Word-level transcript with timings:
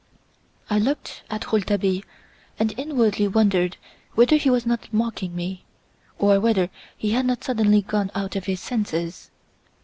I 0.67 0.79
looked 0.79 1.21
at 1.29 1.51
Rouletabille 1.51 2.01
and 2.57 2.73
inwardly 2.75 3.27
wondered 3.27 3.77
whether 4.15 4.35
he 4.35 4.49
was 4.49 4.65
not 4.65 4.91
mocking 4.91 5.35
me, 5.35 5.63
or 6.17 6.39
whether 6.39 6.71
he 6.97 7.11
had 7.11 7.27
not 7.27 7.43
suddenly 7.43 7.83
gone 7.83 8.09
out 8.15 8.35
of 8.35 8.45
his 8.45 8.61
senses. 8.61 9.29